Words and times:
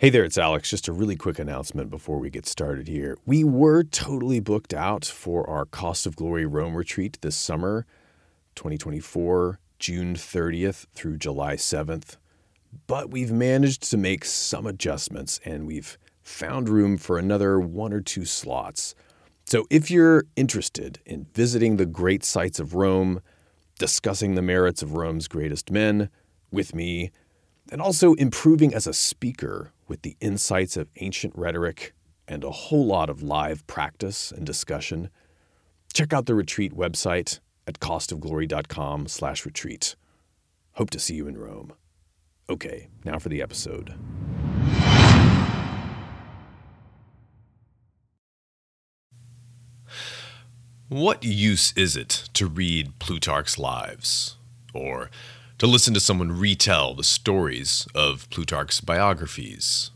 Hey 0.00 0.08
there, 0.08 0.24
it's 0.24 0.38
Alex. 0.38 0.70
Just 0.70 0.88
a 0.88 0.94
really 0.94 1.14
quick 1.14 1.38
announcement 1.38 1.90
before 1.90 2.18
we 2.18 2.30
get 2.30 2.46
started 2.46 2.88
here. 2.88 3.18
We 3.26 3.44
were 3.44 3.84
totally 3.84 4.40
booked 4.40 4.72
out 4.72 5.04
for 5.04 5.46
our 5.46 5.66
Cost 5.66 6.06
of 6.06 6.16
Glory 6.16 6.46
Rome 6.46 6.74
retreat 6.74 7.18
this 7.20 7.36
summer, 7.36 7.84
2024, 8.54 9.60
June 9.78 10.14
30th 10.14 10.86
through 10.94 11.18
July 11.18 11.56
7th. 11.56 12.16
But 12.86 13.10
we've 13.10 13.30
managed 13.30 13.82
to 13.90 13.98
make 13.98 14.24
some 14.24 14.66
adjustments 14.66 15.38
and 15.44 15.66
we've 15.66 15.98
found 16.22 16.70
room 16.70 16.96
for 16.96 17.18
another 17.18 17.60
one 17.60 17.92
or 17.92 18.00
two 18.00 18.24
slots. 18.24 18.94
So 19.44 19.66
if 19.68 19.90
you're 19.90 20.24
interested 20.34 21.00
in 21.04 21.26
visiting 21.34 21.76
the 21.76 21.84
great 21.84 22.24
sites 22.24 22.58
of 22.58 22.72
Rome, 22.72 23.20
discussing 23.78 24.34
the 24.34 24.40
merits 24.40 24.82
of 24.82 24.94
Rome's 24.94 25.28
greatest 25.28 25.70
men 25.70 26.08
with 26.50 26.74
me, 26.74 27.10
and 27.70 27.80
also 27.80 28.12
improving 28.14 28.74
as 28.74 28.86
a 28.86 28.92
speaker 28.92 29.72
with 29.86 30.02
the 30.02 30.16
insights 30.20 30.76
of 30.76 30.90
ancient 30.96 31.32
rhetoric 31.36 31.94
and 32.26 32.42
a 32.44 32.50
whole 32.50 32.84
lot 32.86 33.08
of 33.08 33.22
live 33.22 33.64
practice 33.66 34.30
and 34.32 34.44
discussion, 34.44 35.08
check 35.92 36.12
out 36.12 36.26
the 36.26 36.34
retreat 36.34 36.76
website 36.76 37.38
at 37.66 37.80
costofglory.com/retreat. 37.80 39.96
Hope 40.72 40.90
to 40.90 40.98
see 40.98 41.14
you 41.14 41.28
in 41.28 41.38
Rome. 41.38 41.72
Okay, 42.48 42.88
now 43.04 43.18
for 43.18 43.28
the 43.28 43.42
episode. 43.42 43.94
What 50.88 51.22
use 51.22 51.72
is 51.76 51.96
it 51.96 52.28
to 52.34 52.48
read 52.48 52.98
Plutarch's 52.98 53.58
Lives? 53.58 54.36
Or 54.74 55.10
to 55.60 55.66
listen 55.66 55.92
to 55.92 56.00
someone 56.00 56.32
retell 56.32 56.94
the 56.94 57.04
stories 57.04 57.86
of 57.94 58.30
Plutarch's 58.30 58.80
biographies. 58.80 59.90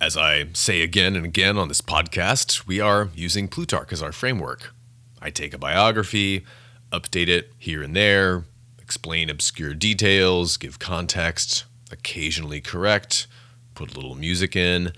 As 0.00 0.16
I 0.16 0.46
say 0.54 0.82
again 0.82 1.14
and 1.14 1.24
again 1.24 1.56
on 1.56 1.68
this 1.68 1.80
podcast, 1.80 2.66
we 2.66 2.80
are 2.80 3.10
using 3.14 3.46
Plutarch 3.46 3.92
as 3.92 4.02
our 4.02 4.10
framework. 4.10 4.74
I 5.22 5.30
take 5.30 5.54
a 5.54 5.58
biography, 5.58 6.44
update 6.90 7.28
it 7.28 7.52
here 7.58 7.80
and 7.80 7.94
there, 7.94 8.42
explain 8.82 9.30
obscure 9.30 9.72
details, 9.72 10.56
give 10.56 10.80
context, 10.80 11.64
occasionally 11.92 12.60
correct, 12.60 13.28
put 13.76 13.92
a 13.92 13.94
little 13.94 14.16
music 14.16 14.56
in, 14.56 14.92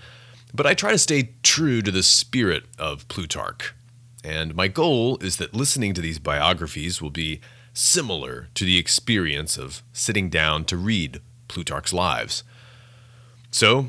but 0.51 0.65
I 0.65 0.73
try 0.73 0.89
to 0.93 0.97
stay 0.97 1.29
true 1.43 1.83
to 1.83 1.91
the 1.91 2.01
spirit 2.01 2.63
of 2.79 3.07
Plutarch. 3.07 3.75
And 4.23 4.55
my 4.55 4.67
goal 4.67 5.17
is 5.17 5.37
that 5.37 5.53
listening 5.53 5.93
to 5.93 6.01
these 6.01 6.17
biographies 6.17 7.03
will 7.03 7.11
be 7.11 7.39
similar 7.73 8.49
to 8.53 8.65
the 8.65 8.77
experience 8.77 9.57
of 9.57 9.83
sitting 9.91 10.29
down 10.29 10.65
to 10.65 10.77
read 10.77 11.21
Plutarch's 11.47 11.93
Lives. 11.93 12.43
So, 13.51 13.87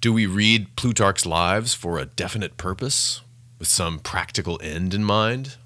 do 0.00 0.12
we 0.12 0.26
read 0.26 0.74
Plutarch's 0.76 1.26
Lives 1.26 1.74
for 1.74 1.98
a 1.98 2.06
definite 2.06 2.56
purpose, 2.56 3.22
with 3.58 3.68
some 3.68 3.98
practical 3.98 4.58
end 4.62 4.94
in 4.94 5.04
mind? 5.04 5.56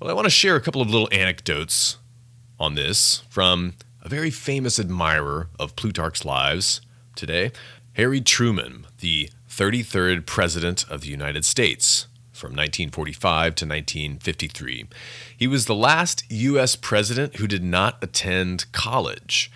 Well, 0.00 0.10
I 0.10 0.14
want 0.14 0.26
to 0.26 0.30
share 0.30 0.56
a 0.56 0.60
couple 0.60 0.82
of 0.82 0.90
little 0.90 1.08
anecdotes 1.12 1.98
on 2.58 2.74
this 2.74 3.22
from 3.28 3.74
a 4.02 4.08
very 4.08 4.30
famous 4.30 4.78
admirer 4.78 5.48
of 5.58 5.76
Plutarch's 5.76 6.24
Lives 6.24 6.80
today, 7.16 7.52
Harry 7.94 8.20
Truman, 8.20 8.86
the 9.00 9.30
33rd 9.48 10.26
President 10.26 10.84
of 10.90 11.02
the 11.02 11.08
United 11.08 11.44
States 11.44 12.06
from 12.34 12.50
1945 12.50 13.54
to 13.54 13.64
1953. 13.64 14.86
He 15.36 15.46
was 15.46 15.66
the 15.66 15.74
last 15.74 16.24
U.S. 16.28 16.74
president 16.74 17.36
who 17.36 17.46
did 17.46 17.62
not 17.62 18.02
attend 18.02 18.70
college. 18.72 19.52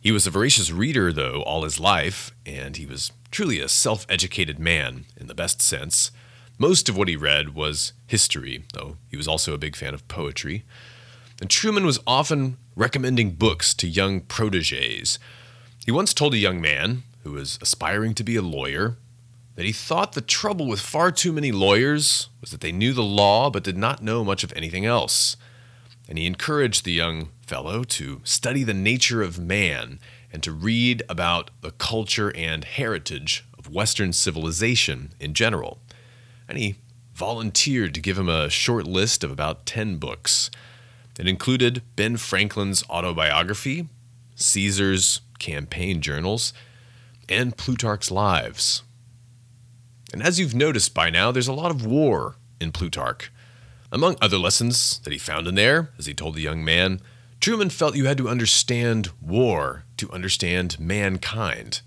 He 0.00 0.10
was 0.10 0.26
a 0.26 0.30
voracious 0.30 0.70
reader, 0.70 1.12
though, 1.12 1.42
all 1.42 1.62
his 1.62 1.78
life, 1.78 2.32
and 2.44 2.76
he 2.76 2.86
was 2.86 3.12
truly 3.30 3.60
a 3.60 3.68
self 3.68 4.04
educated 4.08 4.58
man 4.58 5.04
in 5.16 5.28
the 5.28 5.34
best 5.34 5.62
sense. 5.62 6.10
Most 6.58 6.88
of 6.88 6.96
what 6.96 7.08
he 7.08 7.16
read 7.16 7.54
was 7.54 7.92
history, 8.06 8.64
though 8.74 8.96
he 9.08 9.16
was 9.16 9.28
also 9.28 9.54
a 9.54 9.58
big 9.58 9.76
fan 9.76 9.94
of 9.94 10.06
poetry. 10.08 10.64
And 11.40 11.48
Truman 11.48 11.86
was 11.86 12.00
often 12.04 12.56
recommending 12.74 13.32
books 13.32 13.74
to 13.74 13.86
young 13.86 14.22
proteges. 14.22 15.20
He 15.86 15.92
once 15.92 16.12
told 16.12 16.34
a 16.34 16.38
young 16.38 16.60
man 16.60 17.04
who 17.22 17.32
was 17.32 17.60
aspiring 17.62 18.14
to 18.14 18.24
be 18.24 18.34
a 18.34 18.42
lawyer 18.42 18.96
that 19.58 19.66
he 19.66 19.72
thought 19.72 20.12
the 20.12 20.20
trouble 20.20 20.68
with 20.68 20.78
far 20.78 21.10
too 21.10 21.32
many 21.32 21.50
lawyers 21.50 22.28
was 22.40 22.52
that 22.52 22.60
they 22.60 22.70
knew 22.70 22.92
the 22.92 23.02
law 23.02 23.50
but 23.50 23.64
did 23.64 23.76
not 23.76 24.00
know 24.00 24.24
much 24.24 24.44
of 24.44 24.52
anything 24.54 24.86
else. 24.86 25.36
And 26.08 26.16
he 26.16 26.26
encouraged 26.26 26.84
the 26.84 26.92
young 26.92 27.30
fellow 27.44 27.82
to 27.82 28.20
study 28.22 28.62
the 28.62 28.72
nature 28.72 29.20
of 29.20 29.40
man 29.40 29.98
and 30.32 30.44
to 30.44 30.52
read 30.52 31.02
about 31.08 31.50
the 31.60 31.72
culture 31.72 32.32
and 32.36 32.62
heritage 32.62 33.44
of 33.58 33.68
Western 33.68 34.12
civilization 34.12 35.12
in 35.18 35.34
general. 35.34 35.80
And 36.48 36.56
he 36.56 36.76
volunteered 37.12 37.94
to 37.94 38.00
give 38.00 38.16
him 38.16 38.28
a 38.28 38.48
short 38.48 38.86
list 38.86 39.24
of 39.24 39.32
about 39.32 39.66
10 39.66 39.96
books. 39.96 40.52
It 41.18 41.26
included 41.26 41.82
Ben 41.96 42.16
Franklin's 42.16 42.84
autobiography, 42.88 43.88
Caesar's 44.36 45.20
campaign 45.40 46.00
journals, 46.00 46.52
and 47.28 47.56
Plutarch's 47.56 48.12
Lives. 48.12 48.84
And 50.12 50.22
as 50.22 50.38
you've 50.38 50.54
noticed 50.54 50.94
by 50.94 51.10
now, 51.10 51.30
there's 51.30 51.48
a 51.48 51.52
lot 51.52 51.70
of 51.70 51.84
war 51.84 52.36
in 52.60 52.72
Plutarch. 52.72 53.30
Among 53.90 54.16
other 54.20 54.38
lessons 54.38 55.00
that 55.04 55.12
he 55.12 55.18
found 55.18 55.46
in 55.46 55.54
there, 55.54 55.90
as 55.98 56.06
he 56.06 56.14
told 56.14 56.34
the 56.34 56.42
young 56.42 56.64
man, 56.64 57.00
Truman 57.40 57.70
felt 57.70 57.96
you 57.96 58.06
had 58.06 58.18
to 58.18 58.28
understand 58.28 59.10
war 59.20 59.84
to 59.96 60.10
understand 60.10 60.78
mankind. 60.78 61.80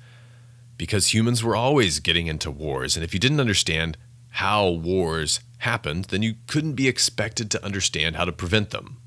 Because 0.77 1.13
humans 1.13 1.43
were 1.43 1.55
always 1.55 1.99
getting 1.99 2.27
into 2.27 2.49
wars, 2.49 2.95
and 2.95 3.03
if 3.03 3.13
you 3.13 3.19
didn't 3.19 3.39
understand 3.39 3.97
how 4.35 4.67
wars 4.69 5.41
happened, 5.59 6.05
then 6.05 6.23
you 6.23 6.35
couldn't 6.47 6.73
be 6.73 6.87
expected 6.87 7.51
to 7.51 7.63
understand 7.63 8.15
how 8.15 8.25
to 8.25 8.31
prevent 8.31 8.71
them. 8.71 8.97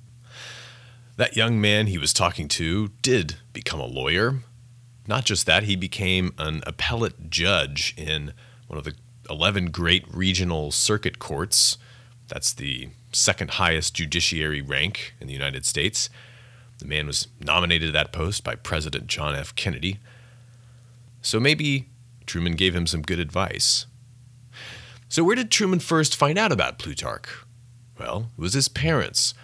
That 1.17 1.37
young 1.37 1.61
man 1.61 1.87
he 1.87 1.99
was 1.99 2.13
talking 2.13 2.49
to 2.49 2.89
did 3.03 3.37
become 3.53 3.81
a 3.81 3.87
lawyer. 3.87 4.41
Not 5.07 5.25
just 5.25 5.47
that, 5.47 5.65
he 5.65 5.77
became 5.77 6.35
an 6.39 6.63
appellate 6.67 7.31
judge 7.31 7.95
in 7.97 8.35
one 8.67 8.79
of 8.79 8.85
the 8.85 8.95
11 9.31 9.71
great 9.71 10.05
regional 10.13 10.71
circuit 10.71 11.19
courts. 11.19 11.79
That's 12.29 12.53
the 12.53 12.91
second 13.13 13.53
highest 13.53 13.95
judiciary 13.95 14.61
rank 14.61 15.15
in 15.21 15.27
the 15.27 15.33
United 15.33 15.65
States. 15.65 16.11
The 16.79 16.87
man 16.87 17.07
was 17.07 17.29
nominated 17.41 17.89
to 17.89 17.93
that 17.93 18.13
post 18.13 18.45
by 18.45 18.57
President 18.57 19.07
John 19.07 19.35
F. 19.35 19.55
Kennedy. 19.55 19.99
So 21.23 21.39
maybe 21.39 21.89
Truman 22.27 22.55
gave 22.55 22.75
him 22.75 22.87
some 22.87 23.03
good 23.03 23.19
advice. 23.19 23.87
So, 25.09 25.23
where 25.23 25.37
did 25.37 25.51
Truman 25.51 25.79
first 25.79 26.17
find 26.17 26.37
out 26.39 26.51
about 26.51 26.79
Plutarch? 26.79 27.29
Well, 27.99 28.31
it 28.37 28.41
was 28.41 28.55
his 28.55 28.69
parents. 28.69 29.35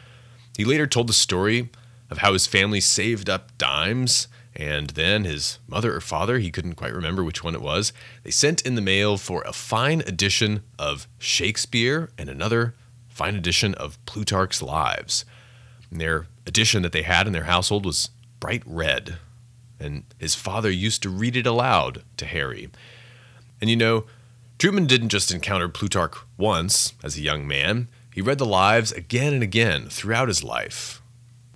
He 0.56 0.64
later 0.64 0.86
told 0.86 1.06
the 1.06 1.12
story 1.12 1.70
of 2.10 2.18
how 2.18 2.32
his 2.32 2.46
family 2.46 2.80
saved 2.80 3.30
up 3.30 3.56
dimes 3.56 4.26
and 4.54 4.90
then 4.90 5.24
his 5.24 5.58
mother 5.68 5.94
or 5.94 6.00
father, 6.00 6.38
he 6.38 6.50
couldn't 6.50 6.74
quite 6.74 6.92
remember 6.92 7.22
which 7.22 7.44
one 7.44 7.54
it 7.54 7.62
was, 7.62 7.92
they 8.24 8.30
sent 8.30 8.62
in 8.62 8.74
the 8.74 8.80
mail 8.80 9.16
for 9.16 9.42
a 9.42 9.52
fine 9.52 10.00
edition 10.02 10.62
of 10.78 11.06
Shakespeare 11.18 12.10
and 12.18 12.28
another 12.28 12.74
fine 13.08 13.36
edition 13.36 13.74
of 13.74 14.04
Plutarch's 14.06 14.62
Lives. 14.62 15.24
And 15.90 16.00
their 16.00 16.26
edition 16.46 16.82
that 16.82 16.92
they 16.92 17.02
had 17.02 17.26
in 17.26 17.32
their 17.32 17.44
household 17.44 17.86
was 17.86 18.10
bright 18.40 18.62
red. 18.66 19.18
And 19.78 20.04
his 20.18 20.34
father 20.34 20.70
used 20.70 21.02
to 21.02 21.10
read 21.10 21.36
it 21.36 21.46
aloud 21.46 22.02
to 22.16 22.26
Harry. 22.26 22.70
And 23.60 23.70
you 23.70 23.76
know, 23.76 24.04
Truman 24.58 24.86
didn't 24.86 25.08
just 25.08 25.30
encounter 25.30 25.68
Plutarch 25.68 26.16
once 26.36 26.94
as 27.02 27.16
a 27.16 27.22
young 27.22 27.46
man, 27.46 27.88
he 28.12 28.20
read 28.20 28.38
the 28.38 28.46
lives 28.46 28.92
again 28.92 29.32
and 29.32 29.42
again 29.42 29.88
throughout 29.88 30.28
his 30.28 30.42
life. 30.42 31.00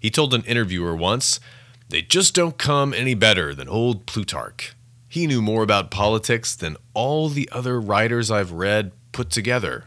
He 0.00 0.10
told 0.10 0.32
an 0.32 0.44
interviewer 0.44 0.94
once 0.94 1.40
they 1.88 2.02
just 2.02 2.34
don't 2.34 2.58
come 2.58 2.92
any 2.94 3.14
better 3.14 3.54
than 3.54 3.68
old 3.68 4.06
Plutarch. 4.06 4.74
He 5.08 5.26
knew 5.26 5.42
more 5.42 5.62
about 5.62 5.90
politics 5.90 6.56
than 6.56 6.76
all 6.92 7.28
the 7.28 7.48
other 7.52 7.80
writers 7.80 8.30
I've 8.30 8.52
read 8.52 8.92
put 9.12 9.30
together. 9.30 9.84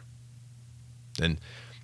And 1.21 1.39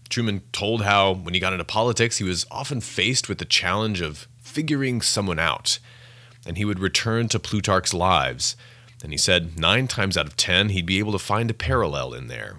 Truman 0.09 0.41
told 0.51 0.83
how, 0.83 1.13
when 1.13 1.33
he 1.33 1.39
got 1.39 1.53
into 1.53 1.65
politics, 1.65 2.19
he 2.19 2.23
was 2.23 2.45
often 2.51 2.79
faced 2.79 3.27
with 3.27 3.39
the 3.39 3.45
challenge 3.45 3.99
of 3.99 4.27
figuring 4.39 5.01
someone 5.01 5.39
out. 5.39 5.79
And 6.45 6.57
he 6.57 6.65
would 6.65 6.79
return 6.79 7.27
to 7.29 7.39
Plutarch's 7.39 7.93
lives. 7.93 8.55
And 9.01 9.11
he 9.11 9.17
said 9.17 9.59
nine 9.59 9.87
times 9.87 10.17
out 10.17 10.27
of 10.27 10.37
ten, 10.37 10.69
he'd 10.69 10.85
be 10.85 10.99
able 10.99 11.11
to 11.11 11.19
find 11.19 11.49
a 11.49 11.53
parallel 11.53 12.13
in 12.13 12.27
there. 12.27 12.57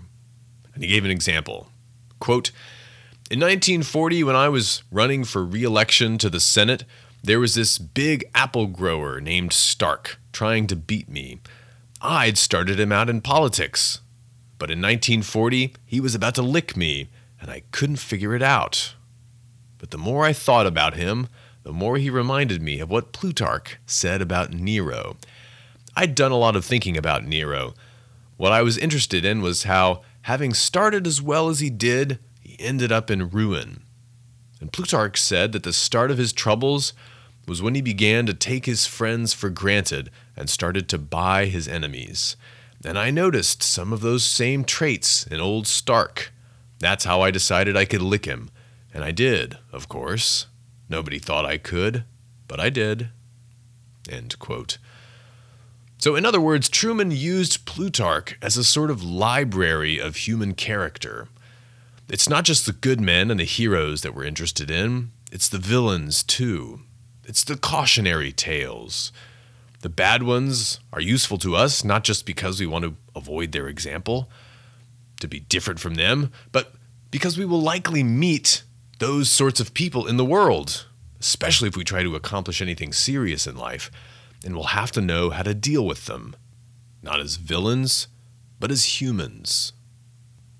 And 0.74 0.82
he 0.82 0.90
gave 0.90 1.04
an 1.04 1.10
example. 1.10 1.68
Quote, 2.18 2.50
in 3.30 3.40
1940, 3.40 4.22
when 4.22 4.36
I 4.36 4.50
was 4.50 4.82
running 4.90 5.24
for 5.24 5.42
re 5.42 5.62
election 5.62 6.18
to 6.18 6.28
the 6.28 6.40
Senate, 6.40 6.84
there 7.24 7.40
was 7.40 7.54
this 7.54 7.78
big 7.78 8.22
apple 8.34 8.66
grower 8.66 9.18
named 9.18 9.50
Stark 9.50 10.18
trying 10.30 10.66
to 10.66 10.76
beat 10.76 11.08
me. 11.08 11.40
I'd 12.02 12.36
started 12.36 12.78
him 12.78 12.92
out 12.92 13.08
in 13.08 13.22
politics. 13.22 14.00
But 14.58 14.70
in 14.70 14.78
1940, 14.78 15.72
he 15.86 16.00
was 16.00 16.14
about 16.14 16.34
to 16.34 16.42
lick 16.42 16.76
me, 16.76 17.08
and 17.40 17.50
I 17.50 17.62
couldn't 17.70 17.96
figure 17.96 18.34
it 18.34 18.42
out. 18.42 18.94
But 19.78 19.90
the 19.90 19.96
more 19.96 20.22
I 20.22 20.34
thought 20.34 20.66
about 20.66 20.96
him, 20.96 21.28
the 21.62 21.72
more 21.72 21.96
he 21.96 22.10
reminded 22.10 22.60
me 22.60 22.78
of 22.78 22.90
what 22.90 23.12
Plutarch 23.12 23.78
said 23.86 24.20
about 24.20 24.52
Nero. 24.52 25.16
I'd 25.96 26.14
done 26.14 26.30
a 26.30 26.36
lot 26.36 26.56
of 26.56 26.64
thinking 26.64 26.94
about 26.94 27.24
Nero. 27.24 27.72
What 28.36 28.52
I 28.52 28.60
was 28.60 28.76
interested 28.76 29.24
in 29.24 29.40
was 29.40 29.62
how, 29.62 30.02
having 30.22 30.52
started 30.52 31.06
as 31.06 31.22
well 31.22 31.48
as 31.48 31.60
he 31.60 31.70
did, 31.70 32.18
he 32.42 32.56
ended 32.60 32.92
up 32.92 33.10
in 33.10 33.30
ruin. 33.30 33.82
And 34.60 34.70
Plutarch 34.70 35.18
said 35.18 35.52
that 35.52 35.62
the 35.62 35.72
start 35.72 36.10
of 36.10 36.18
his 36.18 36.32
troubles 36.34 36.92
was 37.46 37.62
when 37.62 37.74
he 37.74 37.80
began 37.80 38.26
to 38.26 38.34
take 38.34 38.66
his 38.66 38.86
friends 38.86 39.32
for 39.32 39.50
granted 39.50 40.10
and 40.36 40.48
started 40.48 40.88
to 40.88 40.98
buy 40.98 41.46
his 41.46 41.68
enemies. 41.68 42.36
And 42.84 42.98
I 42.98 43.10
noticed 43.10 43.62
some 43.62 43.92
of 43.92 44.00
those 44.00 44.24
same 44.24 44.64
traits 44.64 45.26
in 45.26 45.40
old 45.40 45.66
Stark. 45.66 46.32
That's 46.78 47.04
how 47.04 47.22
I 47.22 47.30
decided 47.30 47.76
I 47.76 47.84
could 47.84 48.02
lick 48.02 48.26
him. 48.26 48.50
And 48.92 49.02
I 49.02 49.10
did, 49.10 49.58
of 49.72 49.88
course. 49.88 50.46
Nobody 50.88 51.18
thought 51.18 51.46
I 51.46 51.58
could, 51.58 52.04
but 52.46 52.60
I 52.60 52.70
did. 52.70 53.08
End 54.08 54.38
quote. 54.38 54.78
So, 55.98 56.16
in 56.16 56.26
other 56.26 56.40
words, 56.40 56.68
Truman 56.68 57.10
used 57.10 57.64
Plutarch 57.64 58.36
as 58.42 58.56
a 58.56 58.64
sort 58.64 58.90
of 58.90 59.02
library 59.02 59.98
of 59.98 60.16
human 60.16 60.54
character. 60.54 61.28
It's 62.10 62.28
not 62.28 62.44
just 62.44 62.66
the 62.66 62.72
good 62.72 63.00
men 63.00 63.30
and 63.30 63.40
the 63.40 63.44
heroes 63.44 64.02
that 64.02 64.14
we're 64.14 64.24
interested 64.24 64.70
in, 64.70 65.12
it's 65.32 65.48
the 65.48 65.58
villains 65.58 66.22
too. 66.22 66.80
It's 67.26 67.44
the 67.44 67.56
cautionary 67.56 68.32
tales. 68.32 69.12
The 69.80 69.88
bad 69.88 70.22
ones 70.22 70.80
are 70.92 71.00
useful 71.00 71.38
to 71.38 71.56
us, 71.56 71.84
not 71.84 72.04
just 72.04 72.26
because 72.26 72.60
we 72.60 72.66
want 72.66 72.84
to 72.84 72.96
avoid 73.14 73.52
their 73.52 73.68
example, 73.68 74.30
to 75.20 75.28
be 75.28 75.40
different 75.40 75.80
from 75.80 75.94
them, 75.94 76.32
but 76.52 76.74
because 77.10 77.38
we 77.38 77.44
will 77.44 77.60
likely 77.60 78.02
meet 78.02 78.62
those 78.98 79.28
sorts 79.30 79.60
of 79.60 79.74
people 79.74 80.06
in 80.06 80.16
the 80.16 80.24
world, 80.24 80.86
especially 81.20 81.68
if 81.68 81.76
we 81.76 81.84
try 81.84 82.02
to 82.02 82.16
accomplish 82.16 82.60
anything 82.60 82.92
serious 82.92 83.46
in 83.46 83.56
life, 83.56 83.90
and 84.44 84.54
we'll 84.54 84.64
have 84.64 84.92
to 84.92 85.00
know 85.00 85.30
how 85.30 85.42
to 85.42 85.54
deal 85.54 85.84
with 85.86 86.06
them, 86.06 86.34
not 87.02 87.20
as 87.20 87.36
villains, 87.36 88.08
but 88.58 88.70
as 88.70 89.00
humans. 89.00 89.72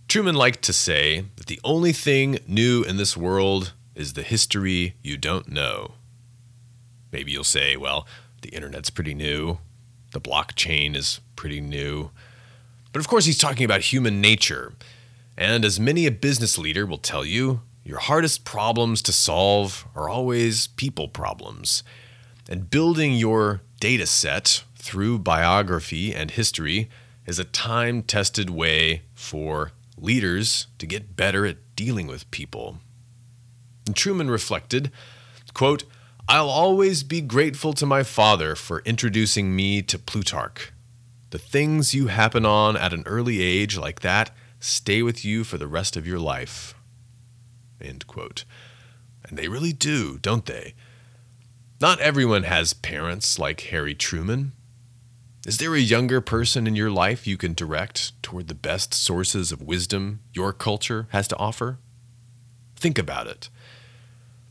Truman 0.08 0.34
liked 0.34 0.62
to 0.62 0.72
say 0.72 1.24
that 1.36 1.46
the 1.46 1.60
only 1.64 1.92
thing 1.92 2.38
new 2.46 2.82
in 2.82 2.96
this 2.98 3.16
world 3.16 3.72
is 3.94 4.12
the 4.12 4.22
history 4.22 4.94
you 5.02 5.16
don't 5.16 5.48
know. 5.48 5.94
Maybe 7.14 7.30
you'll 7.30 7.44
say, 7.44 7.76
well, 7.76 8.08
the 8.42 8.48
internet's 8.48 8.90
pretty 8.90 9.14
new, 9.14 9.58
the 10.10 10.20
blockchain 10.20 10.96
is 10.96 11.20
pretty 11.36 11.60
new. 11.60 12.10
But 12.92 12.98
of 12.98 13.06
course, 13.06 13.24
he's 13.24 13.38
talking 13.38 13.64
about 13.64 13.92
human 13.92 14.20
nature. 14.20 14.72
And 15.38 15.64
as 15.64 15.78
many 15.78 16.06
a 16.06 16.10
business 16.10 16.58
leader 16.58 16.84
will 16.84 16.98
tell 16.98 17.24
you, 17.24 17.60
your 17.84 18.00
hardest 18.00 18.44
problems 18.44 19.00
to 19.02 19.12
solve 19.12 19.86
are 19.94 20.08
always 20.08 20.66
people 20.66 21.06
problems. 21.06 21.84
And 22.48 22.68
building 22.68 23.12
your 23.12 23.60
data 23.78 24.08
set 24.08 24.64
through 24.74 25.20
biography 25.20 26.12
and 26.12 26.32
history 26.32 26.90
is 27.26 27.38
a 27.38 27.44
time 27.44 28.02
tested 28.02 28.50
way 28.50 29.02
for 29.14 29.70
leaders 29.96 30.66
to 30.78 30.86
get 30.86 31.14
better 31.14 31.46
at 31.46 31.58
dealing 31.76 32.08
with 32.08 32.28
people. 32.32 32.78
And 33.86 33.94
Truman 33.94 34.32
reflected, 34.32 34.90
quote, 35.52 35.84
I'll 36.26 36.48
always 36.48 37.02
be 37.02 37.20
grateful 37.20 37.74
to 37.74 37.84
my 37.84 38.02
father 38.02 38.54
for 38.54 38.80
introducing 38.86 39.54
me 39.54 39.82
to 39.82 39.98
Plutarch. 39.98 40.72
The 41.30 41.38
things 41.38 41.92
you 41.92 42.06
happen 42.06 42.46
on 42.46 42.78
at 42.78 42.94
an 42.94 43.02
early 43.04 43.42
age 43.42 43.76
like 43.76 44.00
that 44.00 44.30
stay 44.58 45.02
with 45.02 45.22
you 45.22 45.44
for 45.44 45.58
the 45.58 45.66
rest 45.66 45.98
of 45.98 46.06
your 46.06 46.18
life. 46.18 46.74
End 47.78 48.06
quote. 48.06 48.46
And 49.28 49.36
they 49.36 49.48
really 49.48 49.74
do, 49.74 50.18
don't 50.18 50.46
they? 50.46 50.74
Not 51.78 52.00
everyone 52.00 52.44
has 52.44 52.72
parents 52.72 53.38
like 53.38 53.60
Harry 53.62 53.94
Truman. 53.94 54.52
Is 55.46 55.58
there 55.58 55.74
a 55.74 55.80
younger 55.80 56.22
person 56.22 56.66
in 56.66 56.74
your 56.74 56.90
life 56.90 57.26
you 57.26 57.36
can 57.36 57.52
direct 57.52 58.20
toward 58.22 58.48
the 58.48 58.54
best 58.54 58.94
sources 58.94 59.52
of 59.52 59.60
wisdom 59.60 60.20
your 60.32 60.54
culture 60.54 61.06
has 61.10 61.28
to 61.28 61.36
offer? 61.36 61.78
Think 62.76 62.98
about 62.98 63.26
it. 63.26 63.50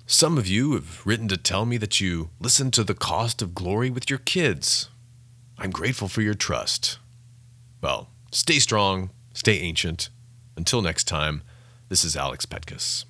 Some 0.05 0.38
of 0.38 0.47
you 0.47 0.73
have 0.73 1.05
written 1.05 1.29
to 1.29 1.38
tell 1.38 1.65
me 1.65 1.77
that 1.77 2.01
you 2.01 2.29
listen 2.39 2.71
to 2.71 2.83
the 2.83 2.94
cost 2.94 3.41
of 3.41 3.55
glory 3.55 3.89
with 3.89 4.09
your 4.09 4.19
kids. 4.19 4.89
I'm 5.57 5.71
grateful 5.71 6.09
for 6.09 6.21
your 6.21 6.33
trust. 6.33 7.00
Well, 7.81 8.09
stay 8.31 8.59
strong, 8.59 9.11
stay 9.33 9.59
ancient. 9.59 10.09
Until 10.57 10.81
next 10.81 11.05
time, 11.05 11.41
this 11.88 12.03
is 12.03 12.17
Alex 12.17 12.45
Petkus. 12.45 13.05